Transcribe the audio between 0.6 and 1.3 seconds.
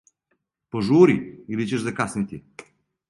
Пожури,